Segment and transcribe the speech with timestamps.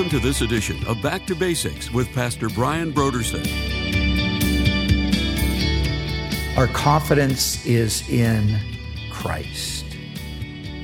[0.00, 3.46] Welcome to this edition of Back to Basics with Pastor Brian Brodersen.
[6.56, 8.58] Our confidence is in
[9.10, 9.84] Christ,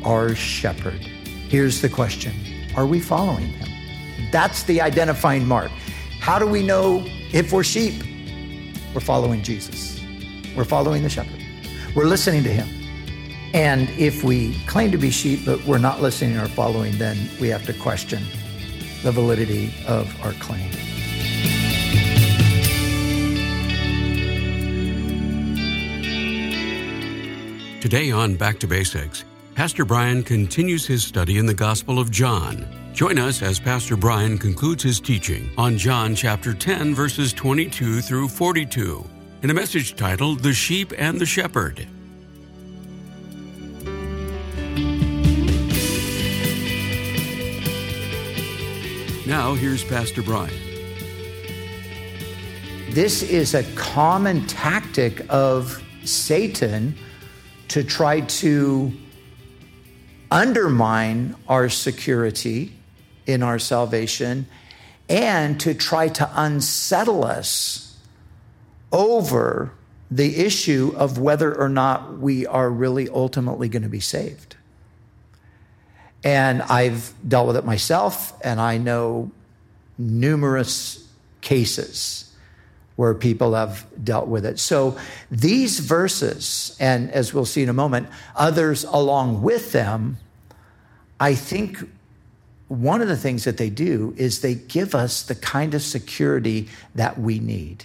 [0.04, 1.00] our shepherd.
[1.48, 2.34] Here's the question
[2.76, 4.30] Are we following him?
[4.30, 5.70] That's the identifying mark.
[6.20, 7.02] How do we know
[7.32, 8.04] if we're sheep?
[8.92, 9.98] We're following Jesus,
[10.54, 11.42] we're following the shepherd,
[11.94, 12.68] we're listening to him.
[13.54, 17.48] And if we claim to be sheep, but we're not listening or following, then we
[17.48, 18.22] have to question
[19.02, 20.70] the validity of our claim.
[27.80, 29.24] Today on Back to Basics,
[29.54, 32.66] Pastor Brian continues his study in the Gospel of John.
[32.92, 38.28] Join us as Pastor Brian concludes his teaching on John chapter 10, verses 22 through
[38.28, 39.04] 42,
[39.42, 41.86] in a message titled The Sheep and the Shepherd.
[49.26, 50.54] Now, here's Pastor Brian.
[52.90, 56.96] This is a common tactic of Satan
[57.66, 58.92] to try to
[60.30, 62.72] undermine our security
[63.26, 64.46] in our salvation
[65.08, 67.98] and to try to unsettle us
[68.92, 69.72] over
[70.08, 74.54] the issue of whether or not we are really ultimately going to be saved.
[76.26, 79.30] And I've dealt with it myself, and I know
[79.96, 81.08] numerous
[81.40, 82.34] cases
[82.96, 84.58] where people have dealt with it.
[84.58, 84.98] So
[85.30, 90.16] these verses, and as we'll see in a moment, others along with them,
[91.20, 91.78] I think
[92.66, 96.68] one of the things that they do is they give us the kind of security
[96.96, 97.84] that we need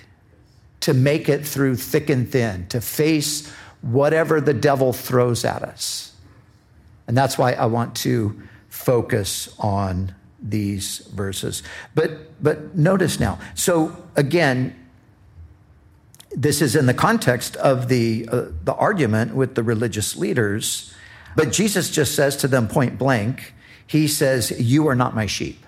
[0.80, 3.48] to make it through thick and thin, to face
[3.82, 6.11] whatever the devil throws at us.
[7.12, 11.62] And that's why I want to focus on these verses.
[11.94, 13.38] But but notice now.
[13.54, 14.74] So again,
[16.32, 20.94] this is in the context of the uh, the argument with the religious leaders,
[21.36, 23.56] but Jesus just says to them point blank,
[23.86, 25.66] he says, "You are not my sheep."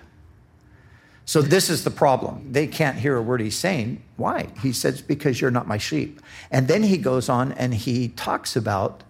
[1.26, 2.52] So this is the problem.
[2.52, 4.02] They can't hear a word he's saying.
[4.16, 4.46] Why?
[4.62, 8.56] He says, "Because you're not my sheep." And then he goes on and he talks
[8.56, 9.02] about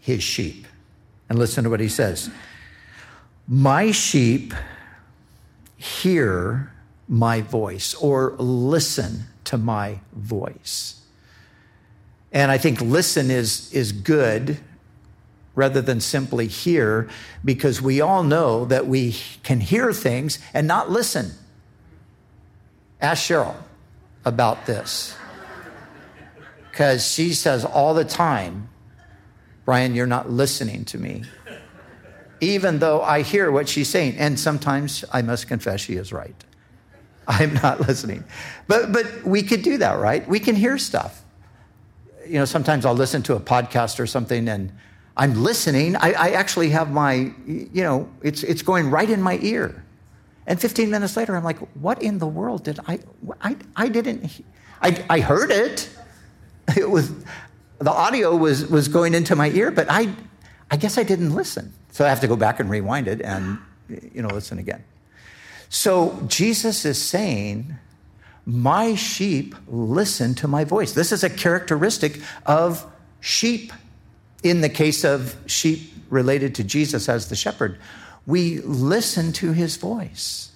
[0.00, 0.66] his sheep.
[1.30, 2.28] And listen to what he says
[3.48, 4.52] My sheep
[5.78, 6.72] hear
[7.08, 11.00] my voice or listen to my voice.
[12.32, 14.58] And I think listen is, is good
[15.54, 17.08] rather than simply hear
[17.44, 21.32] because we all know that we can hear things and not listen.
[23.00, 23.56] Ask Cheryl
[24.24, 25.16] about this
[26.70, 28.69] because she says all the time,
[29.70, 31.22] Brian, you're not listening to me.
[32.40, 34.16] Even though I hear what she's saying.
[34.18, 36.34] And sometimes I must confess she is right.
[37.28, 38.24] I'm not listening.
[38.66, 40.28] But, but we could do that, right?
[40.28, 41.22] We can hear stuff.
[42.26, 44.72] You know, sometimes I'll listen to a podcast or something and
[45.16, 45.94] I'm listening.
[45.94, 49.84] I, I actually have my, you know, it's, it's going right in my ear.
[50.48, 52.98] And 15 minutes later, I'm like, what in the world did I,
[53.40, 54.42] I, I didn't,
[54.82, 55.88] I, I heard it.
[56.76, 57.10] It was,
[57.80, 60.14] the audio was, was going into my ear, but I,
[60.70, 61.72] I guess I didn't listen.
[61.92, 63.58] So I have to go back and rewind it and,
[63.88, 64.84] you know, listen again.
[65.70, 67.76] So Jesus is saying,
[68.44, 70.92] My sheep listen to my voice.
[70.92, 72.86] This is a characteristic of
[73.20, 73.72] sheep.
[74.42, 77.78] In the case of sheep related to Jesus as the shepherd,
[78.26, 80.50] we listen to his voice.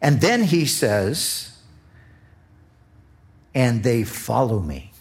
[0.00, 1.56] And then he says,
[3.54, 4.92] And they follow me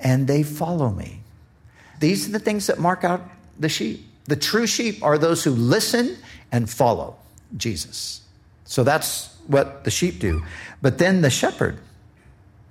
[0.00, 1.20] and they follow me.
[2.00, 3.22] These are the things that mark out
[3.58, 4.06] the sheep.
[4.24, 6.16] The true sheep are those who listen
[6.50, 7.16] and follow
[7.56, 8.22] Jesus.
[8.64, 10.44] So that's what the sheep do.
[10.80, 11.78] But then the shepherd,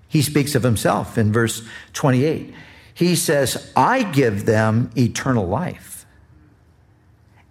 [0.08, 1.62] he speaks of himself in verse
[1.94, 2.54] 28.
[2.94, 6.06] He says, I give them eternal life,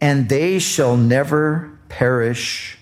[0.01, 2.78] and they shall never perish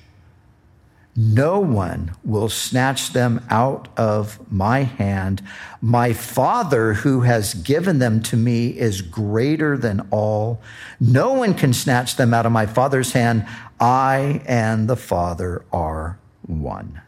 [1.16, 5.42] no one will snatch them out of my hand.
[5.80, 10.60] My Father, who has given them to me, is greater than all.
[11.00, 13.46] No one can snatch them out of my Father's hand.
[13.80, 17.00] I and the Father are one.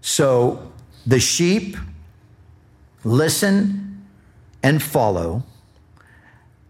[0.00, 0.70] So
[1.04, 1.76] the sheep
[3.02, 4.06] listen
[4.62, 5.42] and follow.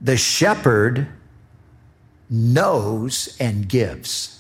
[0.00, 1.08] The shepherd
[2.30, 4.38] knows and gives.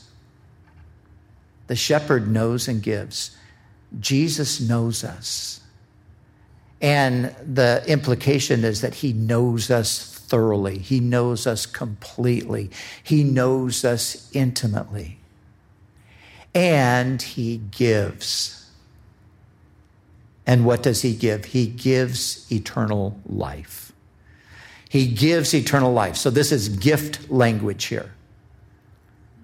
[1.68, 3.36] The shepherd knows and gives.
[4.00, 5.60] Jesus knows us.
[6.80, 10.78] And the implication is that he knows us thoroughly.
[10.78, 12.70] He knows us completely.
[13.02, 15.18] He knows us intimately.
[16.54, 18.70] And He gives.
[20.46, 21.46] And what does He give?
[21.46, 23.92] He gives eternal life.
[24.88, 26.16] He gives eternal life.
[26.16, 28.12] So this is gift language here.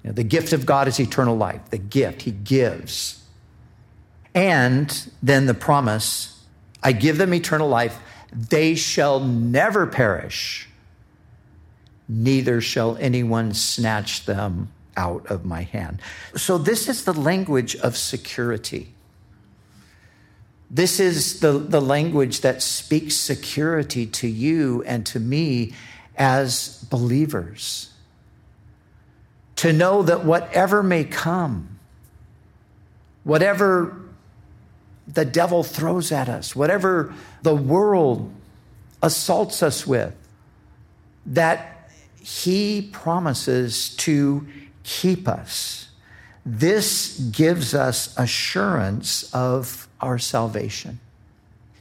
[0.05, 1.71] You know, the gift of God is eternal life.
[1.71, 3.25] The gift He gives.
[4.35, 6.35] And then the promise
[6.85, 7.99] I give them eternal life.
[8.31, 10.69] They shall never perish,
[12.09, 16.01] neither shall anyone snatch them out of my hand.
[16.37, 18.93] So, this is the language of security.
[20.71, 25.73] This is the, the language that speaks security to you and to me
[26.17, 27.94] as believers.
[29.65, 31.79] To know that whatever may come,
[33.23, 33.97] whatever
[35.09, 38.31] the devil throws at us, whatever the world
[39.03, 40.15] assaults us with,
[41.25, 41.91] that
[42.21, 44.47] he promises to
[44.83, 45.89] keep us.
[46.45, 51.01] This gives us assurance of our salvation.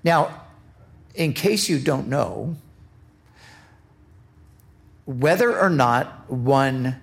[0.05, 0.43] Now,
[1.15, 2.55] in case you don't know,
[5.05, 7.01] whether or not one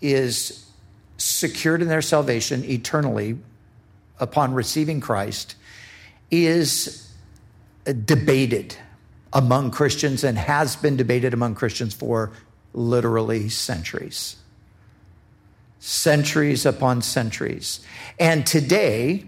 [0.00, 0.66] is
[1.16, 3.38] secured in their salvation eternally
[4.20, 5.54] upon receiving Christ
[6.30, 7.12] is
[8.04, 8.76] debated
[9.32, 12.32] among Christians and has been debated among Christians for
[12.72, 14.36] literally centuries.
[15.80, 17.80] Centuries upon centuries.
[18.18, 19.24] And today,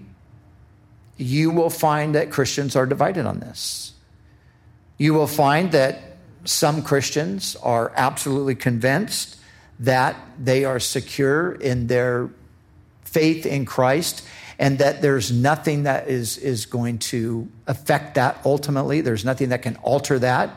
[1.17, 3.93] you will find that Christians are divided on this.
[4.99, 9.37] You will find that some Christians are absolutely convinced
[9.81, 12.31] that they are secure in their
[13.05, 14.25] faith in Christ
[14.59, 19.01] and that there's nothing that is, is going to affect that ultimately.
[19.01, 20.51] There's nothing that can alter that.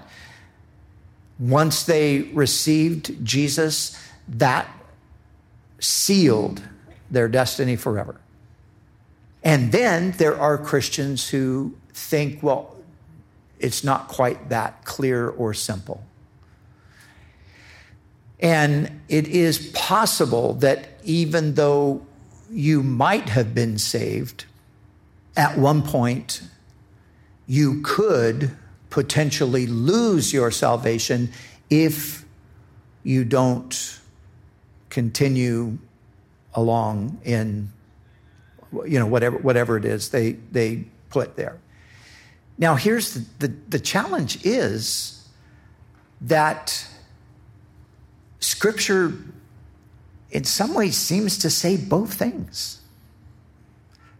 [1.40, 3.98] Once they received Jesus,
[4.28, 4.68] that
[5.80, 6.62] sealed
[7.10, 8.20] their destiny forever.
[9.44, 12.76] And then there are Christians who think, well,
[13.60, 16.04] it's not quite that clear or simple.
[18.40, 22.06] And it is possible that even though
[22.54, 24.46] you might have been saved.
[25.36, 26.44] At one point,
[27.48, 28.52] you could
[28.92, 31.32] potentially lose your salvation
[31.70, 32.24] if
[33.02, 34.00] you don't
[34.90, 35.80] continue
[36.54, 37.72] along in
[38.86, 41.58] you know whatever whatever it is they they put there
[42.60, 45.28] now here's the, the, the challenge is
[46.22, 46.88] that
[48.44, 49.14] scripture
[50.32, 52.82] in some ways seems to say both things.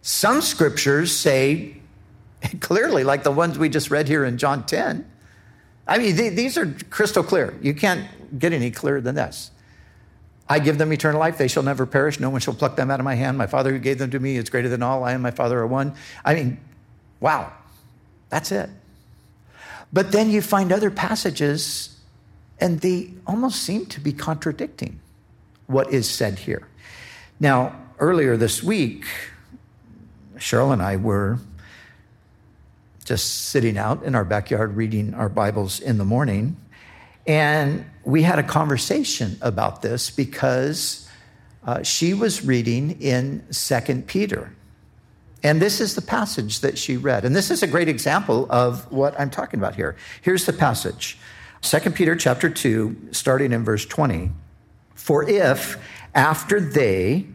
[0.02, 1.78] Some scriptures say
[2.60, 5.10] clearly, like the ones we just read here in John 10.
[5.88, 7.58] I mean, these are crystal clear.
[7.62, 8.08] You can't
[8.40, 9.52] get any clearer than this.
[10.48, 11.38] I give them eternal life.
[11.38, 12.20] They shall never perish.
[12.20, 13.38] No one shall pluck them out of my hand.
[13.38, 15.04] My Father who gave them to me is greater than all.
[15.04, 15.96] I and my Father are one.
[16.24, 16.58] I mean,
[17.20, 17.52] wow,
[18.30, 18.70] that's it.
[19.92, 21.93] But then you find other passages,
[22.64, 24.98] and they almost seem to be contradicting
[25.68, 26.66] what is said here.
[27.38, 29.04] Now, earlier this week,
[30.38, 31.40] Cheryl and I were
[33.04, 36.56] just sitting out in our backyard reading our Bibles in the morning.
[37.28, 41.10] And we had a conversation about this because
[41.66, 44.56] uh, she was reading in Second Peter.
[45.44, 47.26] And this is the passage that she read.
[47.26, 49.98] And this is a great example of what I'm talking about here.
[50.22, 51.18] Here's the passage.
[51.64, 54.32] Second Peter chapter 2, starting in verse 20.
[54.96, 55.78] For if,
[56.14, 57.26] after they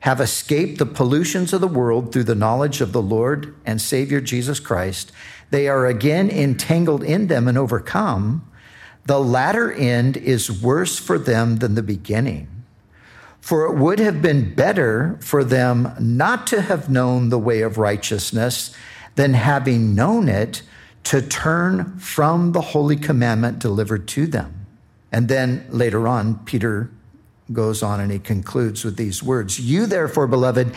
[0.00, 4.20] have escaped the pollutions of the world through the knowledge of the Lord and Savior
[4.20, 5.10] Jesus Christ,
[5.50, 8.48] they are again entangled in them and overcome,
[9.06, 12.64] the latter end is worse for them than the beginning.
[13.40, 17.78] For it would have been better for them not to have known the way of
[17.78, 18.72] righteousness
[19.16, 20.62] than having known it
[21.04, 24.66] to turn from the holy commandment delivered to them.
[25.10, 26.90] And then later on, Peter
[27.52, 30.74] goes on and he concludes with these words You, therefore, beloved,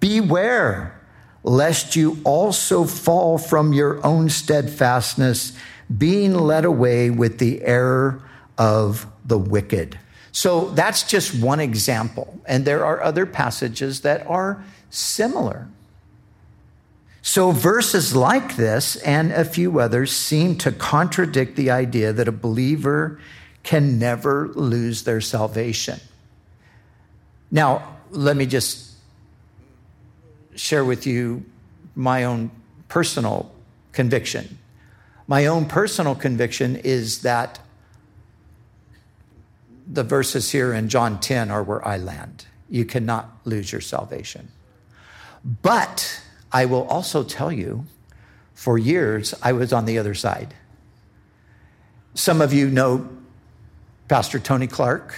[0.00, 0.98] beware
[1.42, 5.56] lest you also fall from your own steadfastness,
[5.98, 8.22] being led away with the error
[8.56, 9.98] of the wicked.
[10.30, 12.40] So that's just one example.
[12.46, 15.68] And there are other passages that are similar.
[17.22, 22.32] So verses like this and a few others seem to contradict the idea that a
[22.32, 23.20] believer
[23.62, 26.00] can never lose their salvation.
[27.52, 28.90] Now, let me just
[30.56, 31.44] share with you
[31.94, 32.50] my own
[32.88, 33.54] personal
[33.92, 34.58] conviction.
[35.28, 37.60] My own personal conviction is that
[39.86, 42.46] the verses here in John 10 are where I land.
[42.68, 44.48] You cannot lose your salvation.
[45.44, 46.21] But
[46.52, 47.86] I will also tell you,
[48.54, 50.54] for years, I was on the other side.
[52.14, 53.08] Some of you know
[54.08, 55.14] Pastor Tony Clark.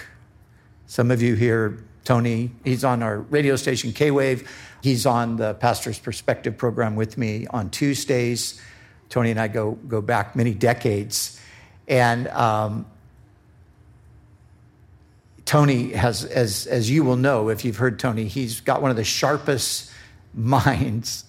[0.86, 2.52] Some of you hear Tony.
[2.62, 4.48] He's on our radio station, K Wave.
[4.82, 8.60] He's on the Pastor's Perspective program with me on Tuesdays.
[9.08, 11.40] Tony and I go, go back many decades.
[11.88, 12.86] And um,
[15.44, 18.96] Tony has, as, as you will know if you've heard Tony, he's got one of
[18.96, 19.90] the sharpest
[20.34, 21.24] minds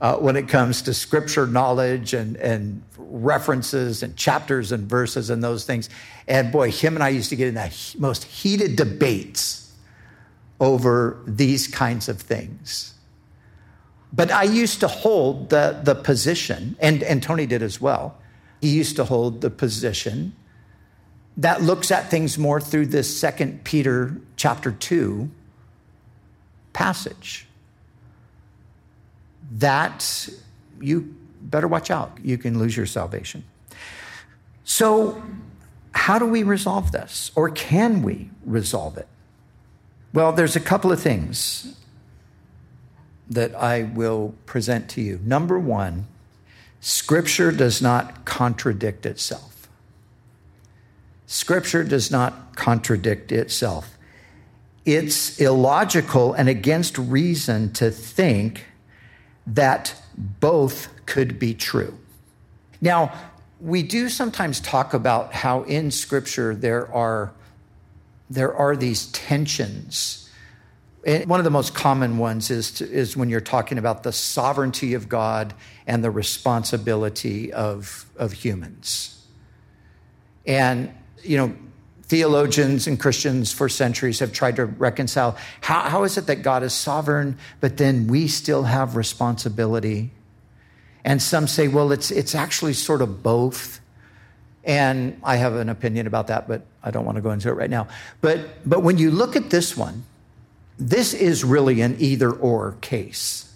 [0.00, 5.42] uh, when it comes to scripture knowledge and, and references and chapters and verses and
[5.42, 5.88] those things.
[6.26, 9.72] And boy, him and I used to get in the most heated debates
[10.60, 12.94] over these kinds of things.
[14.12, 18.16] But I used to hold the, the position, and, and Tony did as well.
[18.60, 20.34] He used to hold the position
[21.38, 25.30] that looks at things more through this second Peter chapter 2
[26.72, 27.47] passage.
[29.52, 30.28] That
[30.80, 32.18] you better watch out.
[32.22, 33.44] You can lose your salvation.
[34.64, 35.22] So,
[35.92, 37.30] how do we resolve this?
[37.34, 39.08] Or can we resolve it?
[40.12, 41.74] Well, there's a couple of things
[43.30, 45.20] that I will present to you.
[45.22, 46.06] Number one,
[46.80, 49.68] Scripture does not contradict itself.
[51.26, 53.98] Scripture does not contradict itself.
[54.86, 58.64] It's illogical and against reason to think
[59.54, 61.96] that both could be true.
[62.80, 63.12] Now,
[63.60, 67.32] we do sometimes talk about how in Scripture there are,
[68.30, 70.30] there are these tensions.
[71.04, 74.12] And one of the most common ones is, to, is when you're talking about the
[74.12, 75.54] sovereignty of God
[75.86, 79.26] and the responsibility of, of humans.
[80.46, 81.56] And, you know,
[82.08, 86.62] theologians and Christians for centuries have tried to reconcile how, how is it that God
[86.62, 90.10] is sovereign, but then we still have responsibility
[91.04, 93.80] and some say, well, it's, it's actually sort of both.
[94.64, 97.52] And I have an opinion about that, but I don't want to go into it
[97.52, 97.88] right now.
[98.20, 100.04] But, but when you look at this one,
[100.78, 103.50] this is really an either or case.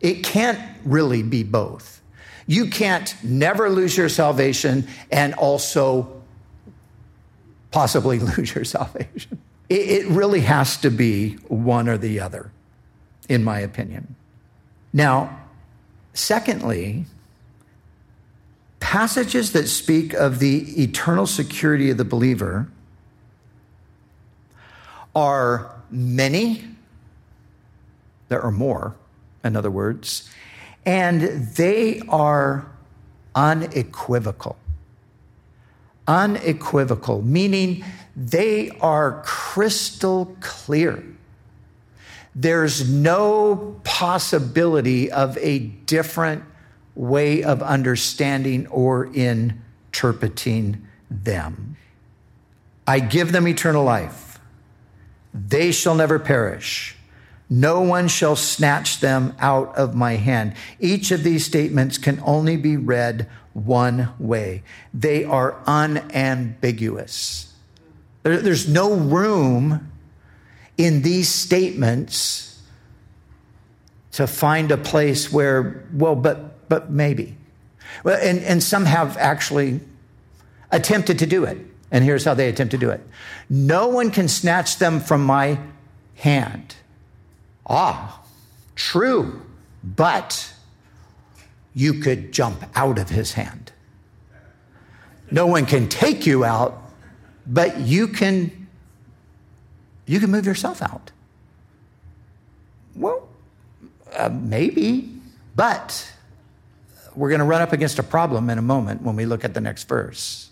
[0.00, 2.00] It can't really be both.
[2.46, 6.13] You can't never lose your salvation and also
[7.74, 9.38] possibly lose your salvation.
[9.68, 12.52] It, really has to be one or the other,
[13.28, 14.14] in my opinion.
[14.92, 15.44] Now,
[16.14, 17.06] Secondly,
[18.78, 22.68] passages that speak of the eternal security of the believer
[25.14, 26.64] are many,
[28.28, 28.94] there are more,
[29.42, 30.30] in other words,
[30.86, 31.22] and
[31.56, 32.70] they are
[33.34, 34.56] unequivocal.
[36.06, 37.84] Unequivocal, meaning
[38.16, 41.02] they are crystal clear.
[42.34, 46.44] There's no possibility of a different
[46.94, 51.76] way of understanding or interpreting them.
[52.86, 54.38] I give them eternal life.
[55.32, 56.96] They shall never perish.
[57.50, 60.54] No one shall snatch them out of my hand.
[60.80, 64.62] Each of these statements can only be read one way.
[64.92, 67.52] They are unambiguous.
[68.22, 69.90] there's no room
[70.76, 72.60] in these statements
[74.12, 77.36] to find a place where, well, but, but maybe.
[78.02, 79.80] Well, and, and some have actually
[80.70, 81.58] attempted to do it.
[81.90, 83.00] And here's how they attempt to do it
[83.48, 85.58] No one can snatch them from my
[86.16, 86.74] hand.
[87.66, 88.22] Ah,
[88.74, 89.42] true,
[89.82, 90.52] but
[91.74, 93.72] you could jump out of his hand.
[95.30, 96.80] No one can take you out,
[97.46, 98.68] but you can
[100.06, 101.10] you can move yourself out.
[102.94, 103.26] Well,
[104.14, 105.10] uh, maybe,
[105.56, 106.12] but
[107.14, 109.54] we're going to run up against a problem in a moment when we look at
[109.54, 110.50] the next verse.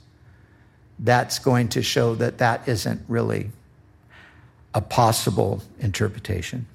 [0.99, 3.51] That's going to show that that isn't really
[4.75, 6.67] a possible interpretation.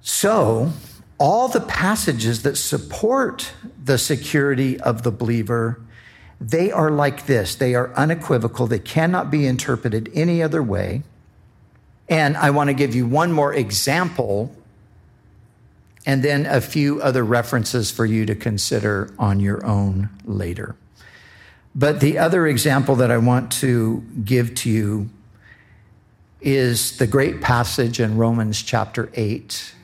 [0.00, 0.72] So,
[1.18, 3.52] all the passages that support
[3.82, 5.80] the security of the believer,
[6.40, 7.54] they are like this.
[7.54, 8.66] They are unequivocal.
[8.66, 11.02] They cannot be interpreted any other way.
[12.08, 14.54] And I want to give you one more example
[16.06, 20.76] and then a few other references for you to consider on your own later.
[21.74, 25.08] But the other example that I want to give to you
[26.40, 29.74] is the great passage in Romans chapter 8,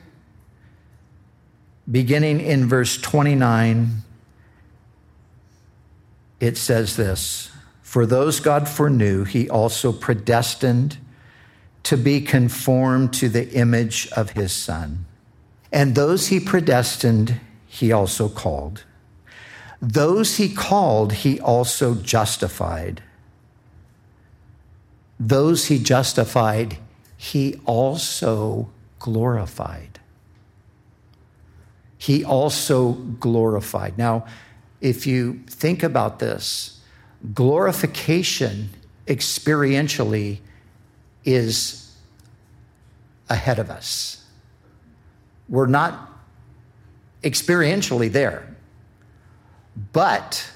[1.91, 4.03] beginning in verse 29.
[6.39, 10.97] It says this For those God foreknew, he also predestined
[11.83, 15.05] to be conformed to the image of his Son.
[15.71, 18.83] And those he predestined, he also called.
[19.81, 23.01] Those he called, he also justified.
[25.19, 26.77] Those he justified,
[27.17, 28.69] he also
[28.99, 30.00] glorified.
[32.01, 33.95] He also glorified.
[33.95, 34.25] Now,
[34.81, 36.81] if you think about this,
[37.35, 38.71] glorification
[39.05, 40.39] experientially
[41.23, 41.95] is
[43.29, 44.25] ahead of us.
[45.47, 46.11] We're not
[47.21, 48.47] experientially there.
[49.93, 50.51] But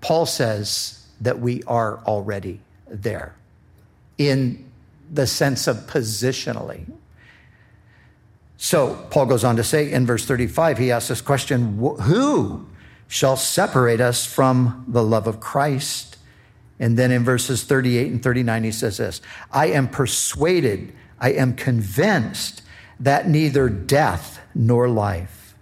[0.00, 3.34] Paul says that we are already there
[4.16, 4.64] in
[5.12, 6.90] the sense of positionally.
[8.62, 12.64] So Paul goes on to say in verse 35, he asks this question Who
[13.08, 16.16] shall separate us from the love of Christ?
[16.78, 21.56] And then in verses 38 and 39, he says this I am persuaded, I am
[21.56, 22.62] convinced
[23.00, 25.56] that neither death nor life,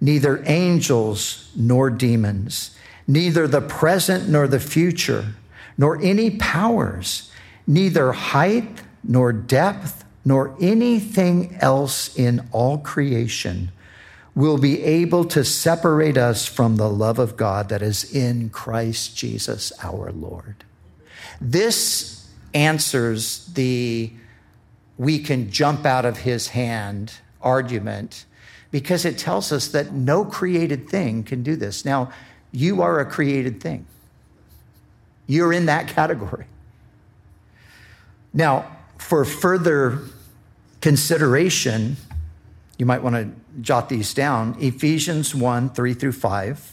[0.00, 5.34] neither angels nor demons, neither the present nor the future,
[5.76, 7.28] nor any powers,
[7.66, 13.70] neither height nor depth, nor anything else in all creation
[14.34, 19.16] will be able to separate us from the love of God that is in Christ
[19.16, 20.64] Jesus our Lord.
[21.40, 24.12] This answers the
[24.98, 28.24] we can jump out of his hand argument
[28.72, 31.84] because it tells us that no created thing can do this.
[31.84, 32.10] Now,
[32.50, 33.86] you are a created thing,
[35.28, 36.46] you're in that category.
[38.34, 40.00] Now, for further
[40.80, 41.96] consideration,
[42.78, 43.30] you might want to
[43.60, 46.72] jot these down Ephesians 1 3 through 5,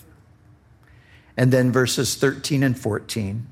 [1.37, 3.47] and then verses 13 and 14,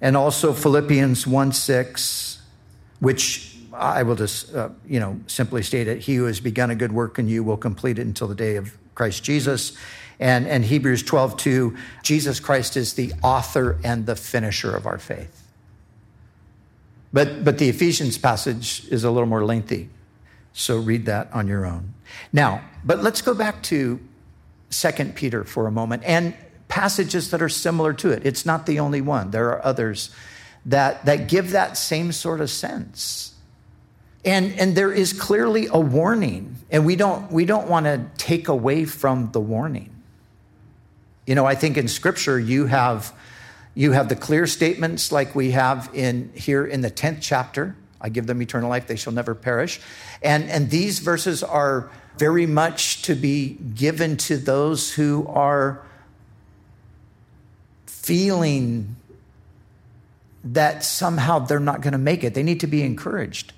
[0.00, 2.42] and also Philippians 1 6,
[3.00, 6.00] which I will just, uh, you know, simply state it.
[6.00, 8.56] He who has begun a good work in you will complete it until the day
[8.56, 9.76] of Christ Jesus.
[10.20, 14.98] And, and Hebrews 12 2, Jesus Christ is the author and the finisher of our
[14.98, 15.43] faith.
[17.14, 19.88] But, but the Ephesians passage is a little more lengthy.
[20.52, 21.94] So read that on your own.
[22.32, 24.00] Now, but let's go back to
[24.68, 26.34] Second Peter for a moment and
[26.66, 28.26] passages that are similar to it.
[28.26, 29.30] It's not the only one.
[29.30, 30.10] There are others
[30.66, 33.32] that, that give that same sort of sense.
[34.24, 38.48] And, and there is clearly a warning, and we don't, we don't want to take
[38.48, 39.90] away from the warning.
[41.26, 43.12] You know, I think in Scripture you have
[43.74, 47.76] you have the clear statements like we have in here in the 10th chapter.
[48.00, 49.80] I give them eternal life, they shall never perish.
[50.22, 55.82] And, and these verses are very much to be given to those who are
[57.86, 58.94] feeling
[60.44, 62.34] that somehow they're not going to make it.
[62.34, 63.52] They need to be encouraged.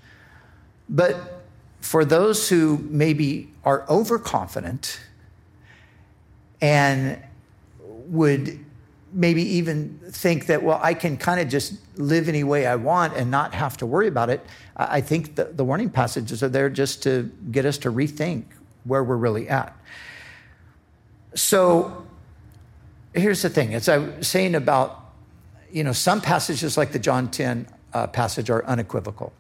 [0.88, 1.42] But
[1.80, 5.00] for those who maybe are overconfident
[6.60, 7.20] and
[7.80, 8.64] would
[9.12, 13.16] maybe even think that, well, I can kind of just live any way I want
[13.16, 14.44] and not have to worry about it.
[14.76, 18.44] I think the, the warning passages are there just to get us to rethink
[18.84, 19.76] where we're really at.
[21.34, 22.06] So
[23.12, 25.00] here's the thing as I was saying about,
[25.70, 29.32] you know, some passages like the John 10 uh, passage are unequivocal,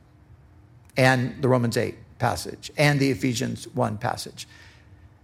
[0.96, 4.48] and the Romans 8 passage, and the Ephesians 1 passage.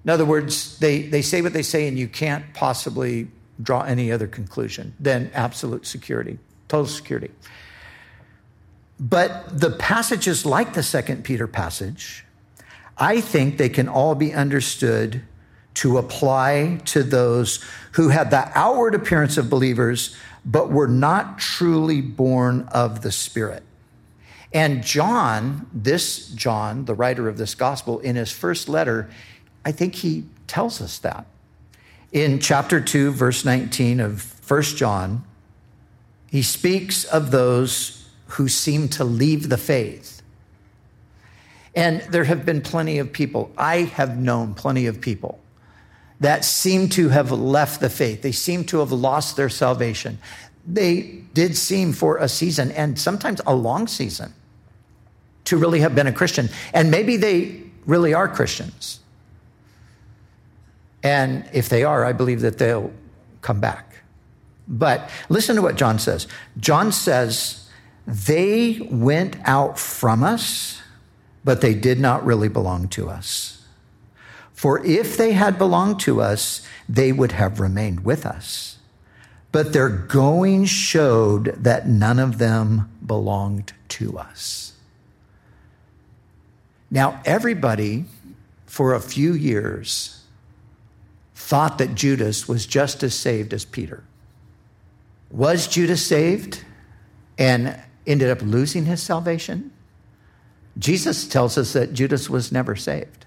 [0.05, 3.29] In other words, they, they say what they say, and you can't possibly
[3.63, 7.31] draw any other conclusion than absolute security, total security.
[8.99, 12.25] But the passages like the Second Peter passage,
[12.97, 15.23] I think they can all be understood
[15.75, 22.01] to apply to those who had the outward appearance of believers, but were not truly
[22.01, 23.63] born of the Spirit.
[24.53, 29.09] And John, this John, the writer of this gospel, in his first letter,
[29.65, 31.27] I think he tells us that
[32.13, 35.25] in chapter 2, verse 19 of 1 John,
[36.31, 40.23] he speaks of those who seem to leave the faith.
[41.75, 45.41] And there have been plenty of people, I have known plenty of people
[46.21, 48.23] that seem to have left the faith.
[48.23, 50.19] They seem to have lost their salvation.
[50.65, 54.33] They did seem for a season, and sometimes a long season,
[55.47, 56.49] to really have been a Christian.
[56.73, 59.01] And maybe they really are Christians.
[61.03, 62.93] And if they are, I believe that they'll
[63.41, 63.97] come back.
[64.69, 66.29] But listen to what John says.
[66.59, 67.69] John says,
[68.07, 70.81] they went out from us,
[71.45, 73.65] but they did not really belong to us.
[74.53, 78.79] For if they had belonged to us, they would have remained with us.
[79.53, 84.73] but their going showed that none of them belonged to us.
[86.91, 88.07] Now, everybody
[88.67, 90.22] for a few years
[91.53, 94.03] thought that Judas was just as saved as Peter.
[95.31, 96.65] Was Judas saved
[97.37, 99.71] and ended up losing his salvation?
[100.79, 103.27] Jesus tells us that Judas was never saved,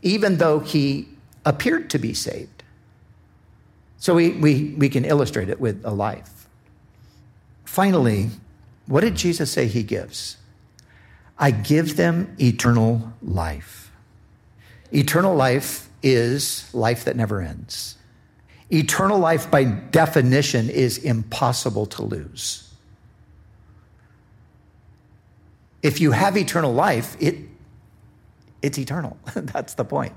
[0.00, 1.08] even though he
[1.44, 2.62] appeared to be saved.
[3.96, 6.46] So we, we, we can illustrate it with a life.
[7.64, 8.30] Finally,
[8.86, 10.36] what did Jesus say he gives?
[11.36, 13.90] I give them eternal life.
[14.92, 17.96] Eternal life is life that never ends.
[18.70, 22.72] Eternal life, by definition, is impossible to lose.
[25.82, 27.36] If you have eternal life, it,
[28.62, 29.16] it's eternal.
[29.34, 30.12] That's the point.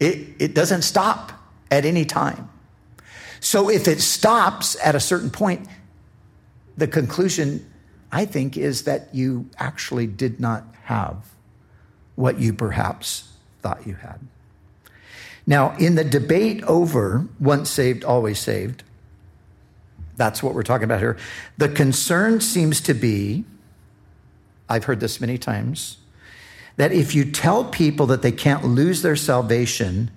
[0.00, 1.32] It, it doesn't stop
[1.70, 2.50] at any time.
[3.40, 5.66] So if it stops at a certain point,
[6.76, 7.70] the conclusion,
[8.10, 11.28] I think, is that you actually did not have
[12.14, 13.28] what you perhaps
[13.60, 14.20] thought you had.
[15.46, 18.84] Now, in the debate over once saved, always saved,
[20.16, 21.16] that's what we're talking about here.
[21.58, 23.44] The concern seems to be
[24.68, 25.98] I've heard this many times
[26.76, 30.10] that if you tell people that they can't lose their salvation,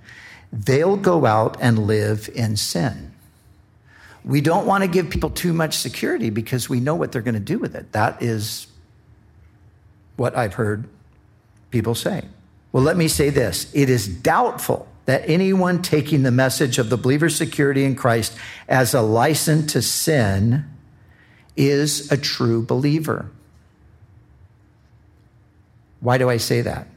[0.54, 3.12] they'll go out and live in sin.
[4.24, 7.36] We don't want to give people too much security because we know what they're going
[7.36, 7.92] to do with it.
[7.92, 8.68] That is
[10.16, 10.88] what I've heard
[11.70, 12.24] people say.
[12.72, 16.98] Well, let me say this it is doubtful that anyone taking the message of the
[16.98, 18.36] believer's security in Christ
[18.68, 20.66] as a license to sin
[21.56, 23.30] is a true believer.
[26.00, 26.88] Why do I say that?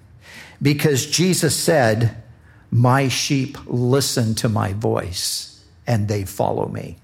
[0.61, 2.23] Because Jesus said,
[2.71, 6.99] My sheep listen to my voice and they follow me.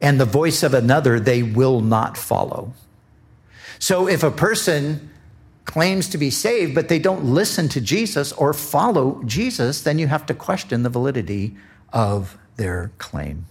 [0.00, 2.72] And the voice of another they will not follow.
[3.78, 5.11] So if a person
[5.64, 10.08] claims to be saved, but they don't listen to Jesus or follow Jesus, then you
[10.08, 11.56] have to question the validity
[11.92, 13.46] of their claim.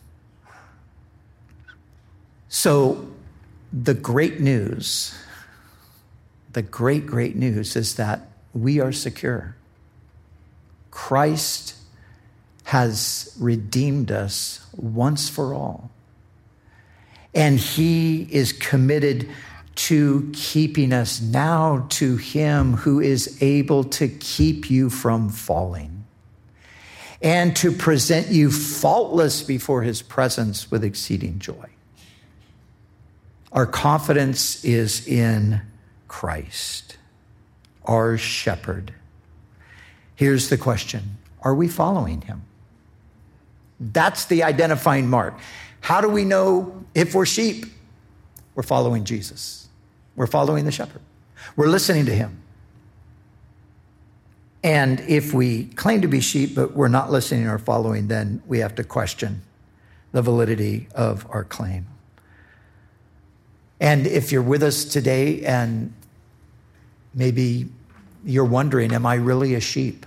[2.49, 3.07] So,
[3.71, 5.15] the great news
[6.53, 9.55] the great, great news is that we are secure.
[10.89, 11.75] Christ
[12.65, 15.89] has redeemed us once for all.
[17.33, 19.29] And he is committed
[19.75, 26.05] to keeping us now to him who is able to keep you from falling
[27.21, 31.69] and to present you faultless before his presence with exceeding joy.
[33.51, 35.61] Our confidence is in
[36.07, 36.97] Christ,
[37.85, 38.93] our shepherd.
[40.15, 42.43] Here's the question Are we following him?
[43.79, 45.39] That's the identifying mark.
[45.81, 47.65] How do we know if we're sheep?
[48.53, 49.60] We're following Jesus,
[50.15, 51.01] we're following the shepherd,
[51.55, 52.37] we're listening to him.
[54.63, 58.59] And if we claim to be sheep, but we're not listening or following, then we
[58.59, 59.41] have to question
[60.11, 61.87] the validity of our claim.
[63.79, 65.93] And if you're with us today and
[67.13, 67.67] Maybe
[68.23, 70.05] you're wondering, am I really a sheep?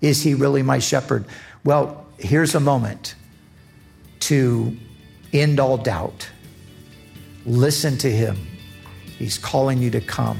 [0.00, 1.24] Is he really my shepherd?
[1.64, 3.14] Well, here's a moment
[4.20, 4.76] to
[5.32, 6.28] end all doubt.
[7.44, 8.36] Listen to him.
[9.22, 10.36] He's calling you to come.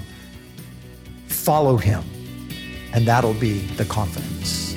[1.29, 2.03] Follow him,
[2.92, 4.73] and that'll be the confidence.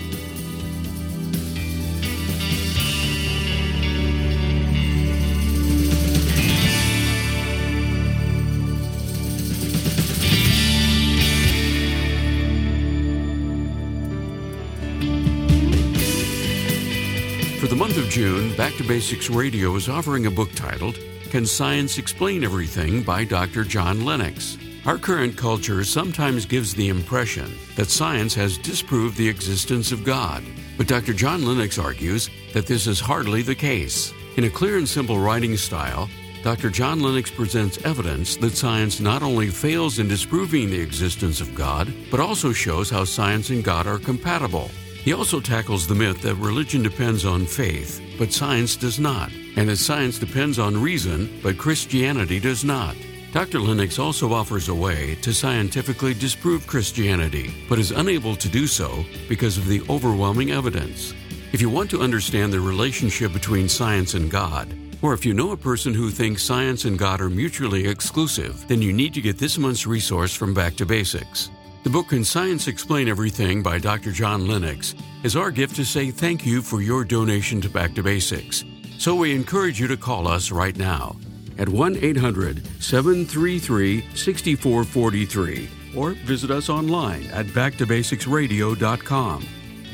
[17.59, 20.99] For the month of June, Back to Basics Radio is offering a book titled
[21.35, 23.65] Can Science Explain Everything by Dr.
[23.65, 24.57] John Lennox.
[24.85, 30.45] Our current culture sometimes gives the impression that science has disproved the existence of God.
[30.77, 31.11] But Dr.
[31.11, 34.13] John Lennox argues that this is hardly the case.
[34.37, 36.09] In a clear and simple writing style,
[36.41, 36.69] Dr.
[36.69, 41.93] John Lennox presents evidence that science not only fails in disproving the existence of God,
[42.09, 44.71] but also shows how science and God are compatible.
[45.03, 49.69] He also tackles the myth that religion depends on faith, but science does not, and
[49.69, 52.95] that science depends on reason, but Christianity does not.
[53.31, 53.59] Dr.
[53.59, 59.03] Lennox also offers a way to scientifically disprove Christianity, but is unable to do so
[59.27, 61.13] because of the overwhelming evidence.
[61.51, 65.51] If you want to understand the relationship between science and God, or if you know
[65.51, 69.37] a person who thinks science and God are mutually exclusive, then you need to get
[69.37, 71.49] this month's resource from Back to Basics.
[71.83, 74.11] The book Can Science Explain Everything by Dr.
[74.11, 78.01] John Lennox is our gift to say thank you for your donation to Back to
[78.01, 78.63] Basics.
[78.97, 81.15] So we encourage you to call us right now
[81.57, 89.45] at 1 800 733 6443 or visit us online at backtobasicsradio.com.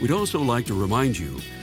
[0.01, 1.39] We'd also like to remind you